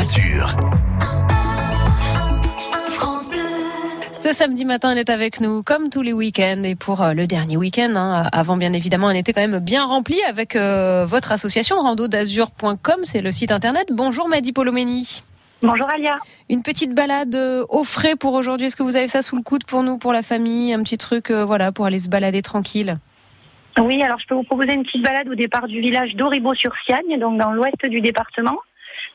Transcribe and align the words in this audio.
Azur. 0.00 0.56
Ce 4.18 4.32
samedi 4.32 4.64
matin, 4.64 4.92
elle 4.92 4.98
est 4.98 5.10
avec 5.10 5.42
nous 5.42 5.62
comme 5.62 5.90
tous 5.90 6.00
les 6.00 6.14
week-ends 6.14 6.62
et 6.64 6.74
pour 6.74 7.02
euh, 7.02 7.12
le 7.12 7.26
dernier 7.26 7.58
week-end, 7.58 7.92
hein, 7.96 8.22
avant 8.32 8.56
bien 8.56 8.72
évidemment 8.72 9.08
un 9.08 9.14
été 9.14 9.34
quand 9.34 9.46
même 9.46 9.58
bien 9.58 9.84
rempli 9.84 10.16
avec 10.26 10.56
euh, 10.56 11.04
votre 11.04 11.32
association 11.32 11.76
rando-d'azur.com, 11.80 13.00
c'est 13.02 13.20
le 13.20 13.30
site 13.30 13.52
internet. 13.52 13.88
Bonjour 13.90 14.26
Madi 14.26 14.54
Polomeni. 14.54 15.22
Bonjour 15.60 15.90
Alia. 15.90 16.16
Une 16.48 16.62
petite 16.62 16.94
balade 16.94 17.34
euh, 17.34 17.66
au 17.68 17.84
frais 17.84 18.16
pour 18.16 18.32
aujourd'hui. 18.32 18.68
Est-ce 18.68 18.76
que 18.76 18.82
vous 18.82 18.96
avez 18.96 19.08
ça 19.08 19.20
sous 19.20 19.36
le 19.36 19.42
coude 19.42 19.64
pour 19.64 19.82
nous, 19.82 19.98
pour 19.98 20.14
la 20.14 20.22
famille, 20.22 20.72
un 20.72 20.82
petit 20.82 20.96
truc, 20.96 21.30
euh, 21.30 21.44
voilà, 21.44 21.72
pour 21.72 21.84
aller 21.84 22.00
se 22.00 22.08
balader 22.08 22.40
tranquille? 22.40 22.94
Oui, 23.78 24.02
alors 24.02 24.18
je 24.18 24.26
peux 24.28 24.34
vous 24.34 24.44
proposer 24.44 24.72
une 24.72 24.82
petite 24.82 25.02
balade 25.02 25.28
au 25.28 25.34
départ 25.34 25.68
du 25.68 25.78
village 25.82 26.14
d'Auribeau-sur-Siagne, 26.14 27.20
donc 27.20 27.38
dans 27.38 27.52
l'ouest 27.52 27.84
du 27.84 28.00
département. 28.00 28.56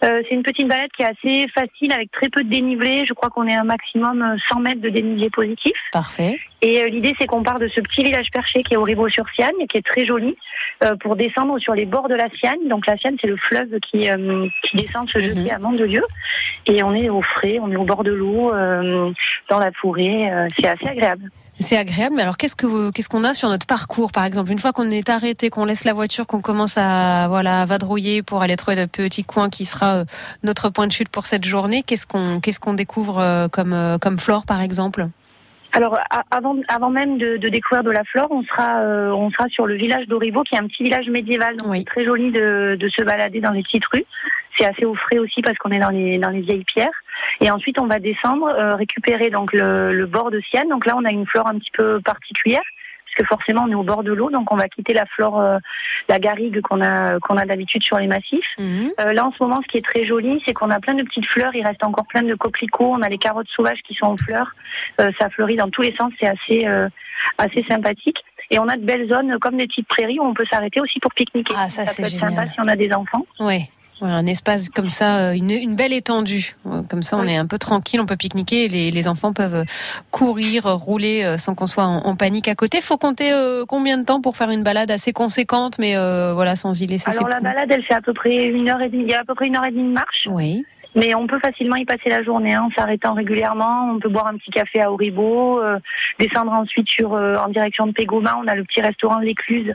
Euh, 0.03 0.21
c'est 0.27 0.35
une 0.35 0.43
petite 0.43 0.67
balade 0.67 0.89
qui 0.95 1.03
est 1.03 1.05
assez 1.05 1.47
facile 1.53 1.91
avec 1.93 2.11
très 2.11 2.29
peu 2.29 2.43
de 2.43 2.49
dénivelé. 2.49 3.05
Je 3.07 3.13
crois 3.13 3.29
qu'on 3.29 3.47
est 3.47 3.55
un 3.55 3.63
maximum 3.63 4.21
euh, 4.21 4.35
100 4.49 4.59
mètres 4.59 4.81
de 4.81 4.89
dénivelé 4.89 5.29
positif. 5.29 5.73
Parfait. 5.93 6.37
Et 6.61 6.81
euh, 6.81 6.87
l'idée, 6.87 7.15
c'est 7.19 7.27
qu'on 7.27 7.43
part 7.43 7.59
de 7.59 7.67
ce 7.69 7.79
petit 7.81 8.03
village 8.03 8.27
perché 8.31 8.61
qui 8.63 8.73
est 8.73 8.77
Auribeau-sur-Siagne, 8.77 9.67
qui 9.69 9.77
est 9.77 9.85
très 9.85 10.05
joli, 10.05 10.35
euh, 10.83 10.95
pour 10.97 11.15
descendre 11.15 11.57
sur 11.59 11.73
les 11.73 11.85
bords 11.85 12.09
de 12.09 12.15
la 12.15 12.29
Siagne. 12.37 12.67
Donc 12.67 12.85
la 12.87 12.97
Siagne, 12.97 13.15
c'est 13.21 13.27
le 13.27 13.37
fleuve 13.37 13.79
qui, 13.89 14.09
euh, 14.09 14.47
qui 14.63 14.77
descend 14.77 15.07
se 15.09 15.19
jeter 15.19 15.39
Mhm. 15.41 15.51
à 15.51 15.59
Mandelieu. 15.59 16.03
Et 16.67 16.83
on 16.83 16.93
est 16.93 17.09
au 17.09 17.21
frais, 17.21 17.57
on 17.61 17.71
est 17.71 17.75
au 17.77 17.85
bord 17.85 18.03
de 18.03 18.11
l'eau, 18.11 18.53
euh, 18.53 19.11
dans 19.49 19.59
la 19.59 19.71
forêt. 19.71 20.29
Euh, 20.31 20.47
c'est 20.59 20.67
assez 20.67 20.87
agréable. 20.87 21.29
C'est 21.59 21.77
agréable, 21.77 22.15
mais 22.17 22.21
alors 22.21 22.35
qu'est-ce 22.35 22.55
que 22.55 22.91
qu'est-ce 22.91 23.07
qu'on 23.07 23.23
a 23.23 23.33
sur 23.33 23.47
notre 23.49 23.65
parcours, 23.65 24.11
par 24.11 24.25
exemple, 24.25 24.51
une 24.51 24.59
fois 24.59 24.73
qu'on 24.73 24.91
est 24.91 25.09
arrêté, 25.09 25.49
qu'on 25.49 25.63
laisse 25.65 25.85
la 25.85 25.93
voiture, 25.93 26.27
qu'on 26.27 26.41
commence 26.41 26.77
à 26.77 27.27
voilà 27.29 27.61
à 27.61 27.65
vadrouiller 27.65 28.23
pour 28.23 28.41
aller 28.41 28.57
trouver 28.57 28.75
le 28.75 28.87
petit 28.87 29.23
coin 29.23 29.49
qui 29.49 29.63
sera 29.63 29.99
euh, 29.99 30.05
notre 30.43 30.69
point 30.69 30.85
de 30.85 30.91
chute 30.91 31.07
pour 31.09 31.25
cette 31.27 31.45
journée, 31.45 31.81
qu'est-ce 31.81 32.05
qu'on 32.05 32.41
qu'est-ce 32.41 32.59
qu'on 32.59 32.73
découvre 32.73 33.19
euh, 33.19 33.47
comme 33.47 33.71
euh, 33.73 33.97
comme 33.97 34.19
flore, 34.19 34.45
par 34.45 34.61
exemple? 34.61 35.07
Alors, 35.73 35.97
avant, 36.31 36.55
avant 36.69 36.89
même 36.89 37.17
de, 37.17 37.35
de 37.35 37.49
découvrir 37.49 37.83
de 37.83 37.91
la 37.91 38.05
flore, 38.05 38.27
on 38.31 38.43
sera, 38.43 38.79
euh, 38.79 39.11
on 39.11 39.29
sera 39.31 39.49
sur 39.49 39.65
le 39.65 39.75
village 39.75 40.07
d'Auribeau, 40.07 40.43
qui 40.43 40.55
est 40.55 40.57
un 40.57 40.67
petit 40.67 40.83
village 40.83 41.09
médiéval. 41.09 41.57
Donc, 41.57 41.67
Oui. 41.69 41.79
c'est 41.79 41.85
très 41.85 42.05
joli 42.05 42.31
de, 42.31 42.77
de 42.79 42.89
se 42.89 43.03
balader 43.03 43.41
dans 43.41 43.51
les 43.51 43.61
petites 43.61 43.85
rues. 43.87 44.05
C'est 44.57 44.65
assez 44.65 44.85
au 44.85 44.95
frais 44.95 45.17
aussi 45.17 45.41
parce 45.41 45.57
qu'on 45.57 45.71
est 45.71 45.79
dans 45.79 45.89
les, 45.89 46.17
dans 46.17 46.29
les 46.29 46.39
vieilles 46.41 46.63
pierres. 46.63 46.87
Et 47.41 47.51
ensuite, 47.51 47.79
on 47.79 47.87
va 47.87 47.99
descendre, 47.99 48.47
euh, 48.47 48.75
récupérer 48.75 49.29
donc 49.29 49.53
le, 49.53 49.93
le 49.93 50.05
bord 50.05 50.31
de 50.31 50.39
Sienne. 50.49 50.69
Donc 50.69 50.85
là, 50.85 50.95
on 50.97 51.05
a 51.05 51.11
une 51.11 51.25
flore 51.25 51.47
un 51.47 51.57
petit 51.57 51.71
peu 51.71 51.99
particulière. 52.01 52.63
Parce 53.05 53.29
que 53.29 53.35
forcément, 53.35 53.63
on 53.65 53.71
est 53.71 53.75
au 53.75 53.83
bord 53.83 54.03
de 54.03 54.11
l'eau, 54.11 54.29
donc 54.29 54.51
on 54.51 54.57
va 54.57 54.67
quitter 54.67 54.93
la 54.93 55.05
flore, 55.05 55.39
euh, 55.39 55.57
la 56.09 56.19
garrigue 56.19 56.59
qu'on 56.61 56.81
a, 56.81 57.17
qu'on 57.19 57.37
a 57.37 57.45
d'habitude 57.45 57.81
sur 57.81 57.97
les 57.97 58.07
massifs. 58.07 58.45
Mhm. 58.57 58.91
Euh, 58.99 59.13
là, 59.13 59.25
en 59.25 59.31
ce 59.31 59.41
moment, 59.41 59.55
ce 59.61 59.67
qui 59.67 59.77
est 59.77 59.85
très 59.85 60.05
joli, 60.05 60.41
c'est 60.45 60.53
qu'on 60.53 60.69
a 60.69 60.79
plein 60.79 60.95
de 60.95 61.03
petites 61.03 61.27
fleurs. 61.27 61.55
Il 61.55 61.65
reste 61.65 61.83
encore 61.83 62.07
plein 62.07 62.23
de 62.23 62.35
coquelicots. 62.35 62.91
On 62.93 63.01
a 63.01 63.07
les 63.07 63.17
carottes 63.17 63.47
sauvages 63.55 63.79
qui 63.87 63.93
sont 63.93 64.07
en 64.07 64.17
fleurs. 64.17 64.53
Ça 64.97 65.29
fleurit 65.29 65.55
dans 65.55 65.69
tous 65.69 65.81
les 65.81 65.93
sens. 65.93 66.11
C'est 66.19 66.27
assez, 66.27 66.67
assez 67.37 67.63
sympathique. 67.69 68.17
Et 68.51 68.59
on 68.59 68.67
a 68.67 68.77
de 68.77 68.85
belles 68.85 69.07
zones 69.07 69.37
comme 69.39 69.57
des 69.57 69.67
petites 69.67 69.87
prairies 69.87 70.19
où 70.19 70.23
on 70.23 70.33
peut 70.33 70.45
s'arrêter 70.51 70.79
aussi 70.79 70.99
pour 70.99 71.13
pique-niquer. 71.13 71.53
Ah, 71.57 71.69
ça, 71.69 71.85
c'est 71.85 72.01
peut 72.01 72.07
être 72.07 72.11
génial. 72.13 72.31
sympa 72.31 72.49
si 72.51 72.59
on 72.59 72.67
a 72.67 72.75
des 72.75 72.91
enfants. 72.93 73.25
Ouais. 73.39 73.69
Voilà, 74.01 74.15
un 74.15 74.25
espace 74.25 74.69
comme 74.69 74.89
ça, 74.89 75.29
euh, 75.29 75.33
une, 75.33 75.51
une 75.51 75.75
belle 75.75 75.93
étendue. 75.93 76.55
Euh, 76.67 76.81
Comme 76.89 77.01
ça, 77.01 77.15
on 77.17 77.21
Oui. 77.21 77.31
est 77.31 77.37
un 77.37 77.45
peu 77.47 77.57
tranquille, 77.57 78.01
on 78.01 78.05
peut 78.05 78.17
pique-niquer. 78.17 78.67
Les, 78.67 78.91
les 78.91 79.07
enfants 79.07 79.31
peuvent 79.31 79.55
euh, 79.55 79.63
courir, 80.11 80.65
rouler 80.65 81.35
sans 81.37 81.55
qu'on 81.55 81.67
soit 81.67 81.85
en, 81.85 82.05
en 82.05 82.15
panique 82.17 82.47
à 82.49 82.55
côté. 82.55 82.81
Faut 82.81 82.97
compter 82.97 83.31
euh, 83.31 83.63
combien 83.65 83.97
de 83.97 84.03
temps 84.03 84.19
pour 84.21 84.35
faire 84.35 84.49
une 84.49 84.63
balade 84.63 84.91
assez 84.91 85.13
conséquente, 85.13 85.77
mais 85.79 85.95
euh, 85.95 86.33
voilà, 86.33 86.55
sans 86.57 86.79
y 86.81 86.87
laisser 86.87 87.09
Alors 87.09 87.29
la 87.29 87.39
balade, 87.39 87.71
elle 87.71 87.83
fait 87.83 87.93
à 87.93 88.01
peu 88.01 88.13
près 88.13 88.35
une 88.47 88.69
heure 88.69 88.81
et 88.81 88.89
demie. 88.89 89.03
Il 89.05 89.11
y 89.11 89.13
a 89.15 89.21
à 89.21 89.23
peu 89.23 89.33
près 89.33 89.47
une 89.47 89.55
heure 89.55 89.65
et 89.65 89.71
demie 89.71 89.87
de 89.89 89.93
marche. 89.93 90.27
Oui. 90.27 90.65
Mais 90.97 91.13
on 91.13 91.27
peut 91.27 91.39
facilement 91.43 91.75
y 91.75 91.83
passer 91.85 92.09
la 92.09 92.23
journée 92.23 92.53
hein, 92.53 92.67
en 92.69 92.71
s'arrêtant 92.75 93.13
régulièrement. 93.13 93.91
On 93.95 93.99
peut 93.99 94.09
boire 94.09 94.27
un 94.27 94.37
petit 94.37 94.51
café 94.51 94.79
à 94.81 94.89
euh, 94.89 95.79
descendre 96.19 96.51
ensuite 96.53 96.87
sur 96.89 97.11
en 97.13 97.47
direction 97.49 97.87
de 97.87 97.91
Pégoma. 97.91 98.37
On 98.41 98.47
a 98.47 98.55
le 98.55 98.63
petit 98.63 98.81
restaurant 98.81 99.19
l'Écluse 99.19 99.73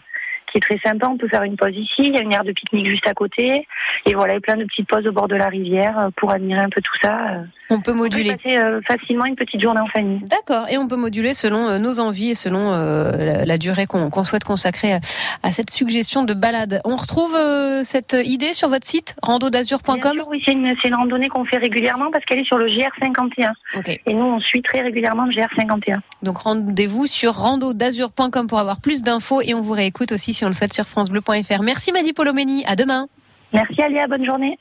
qui 0.50 0.58
est 0.58 0.60
très 0.60 0.78
sympa. 0.84 1.08
On 1.08 1.16
peut 1.16 1.28
faire 1.28 1.42
une 1.42 1.56
pause 1.56 1.74
ici. 1.74 1.98
Il 1.98 2.14
y 2.14 2.18
a 2.18 2.22
une 2.22 2.32
aire 2.32 2.44
de 2.44 2.52
pique-nique 2.52 2.88
juste 2.88 3.06
à 3.06 3.14
côté. 3.14 3.66
Et 4.06 4.14
voilà, 4.14 4.32
il 4.32 4.36
y 4.36 4.38
a 4.38 4.40
plein 4.40 4.56
de 4.56 4.64
petites 4.64 4.88
pauses 4.88 5.06
au 5.06 5.12
bord 5.12 5.28
de 5.28 5.36
la 5.36 5.48
rivière 5.48 5.98
euh, 5.98 6.08
pour 6.16 6.32
admirer 6.32 6.60
un 6.60 6.68
peu 6.68 6.80
tout 6.80 6.96
ça. 7.00 7.16
Euh, 7.16 7.42
On 7.70 7.80
peut 7.80 7.90
On 7.90 7.92
peut 7.92 7.98
moduler. 7.98 8.36
passer 8.36 8.56
euh, 8.56 8.80
facilement 8.82 9.24
une 9.26 9.36
petite 9.36 9.60
journée 9.60 9.80
en 9.80 9.86
famille. 9.86 10.20
D'accord, 10.28 10.66
et 10.68 10.78
on 10.78 10.88
peut 10.88 10.96
moduler 10.96 11.34
selon 11.34 11.78
nos 11.78 12.00
envies 12.00 12.30
et 12.30 12.34
selon 12.34 12.70
la, 12.70 13.58
durée 13.58 13.86
qu'on 13.86 14.24
souhaite 14.24 14.44
consacrer 14.44 14.94
à, 15.42 15.52
cette 15.52 15.70
suggestion 15.70 16.22
de 16.22 16.34
balade. 16.34 16.80
On 16.84 16.96
retrouve 16.96 17.36
cette 17.82 18.16
idée 18.24 18.52
sur 18.52 18.68
votre 18.68 18.86
site 18.86 19.16
randodazur.com 19.22 20.24
Oui, 20.28 20.42
c'est 20.44 20.52
une, 20.52 20.94
randonnée 20.94 21.28
qu'on 21.28 21.44
fait 21.44 21.58
régulièrement 21.58 22.10
parce 22.10 22.24
qu'elle 22.24 22.38
est 22.38 22.44
sur 22.44 22.58
le 22.58 22.66
GR51. 22.68 23.52
Ok, 23.76 24.00
Et 24.06 24.14
nous, 24.14 24.24
on 24.24 24.40
suit 24.40 24.62
très 24.62 24.80
régulièrement 24.80 25.24
le 25.24 25.32
GR51. 25.32 25.98
donc 26.22 26.38
rendez-vous 26.38 27.06
sur 27.06 27.34
randodazur.com 27.34 28.46
pour 28.46 28.58
avoir 28.58 28.80
plus 28.80 29.02
d'infos 29.02 29.40
et 29.42 29.54
on 29.54 29.60
vous 29.60 29.74
réécoute 29.74 30.12
aussi 30.12 30.32
si 30.40 30.44
on 30.46 30.48
le 30.48 30.54
souhaite 30.54 30.72
sur 30.72 30.86
francebleu.fr. 30.86 31.62
Merci 31.62 31.92
Madi 31.92 32.14
Polomeni, 32.14 32.64
à 32.66 32.74
demain. 32.74 33.08
Merci 33.52 33.82
Alia, 33.82 34.06
bonne 34.06 34.24
journée. 34.24 34.58